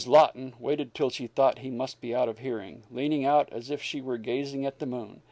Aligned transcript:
Laughton 0.07 0.55
waited 0.59 0.95
till 0.95 1.11
she 1.11 1.27
thought 1.27 1.59
he 1.59 1.69
must 1.69 2.01
be 2.01 2.15
out 2.15 2.27
of 2.27 2.39
hearing, 2.39 2.81
leaning 2.89 3.23
out 3.23 3.47
as 3.53 3.69
if 3.69 3.83
she 3.83 4.01
were 4.01 4.17
gazing 4.17 4.65
at 4.65 4.79
the 4.79 4.87
moon. 4.87 5.19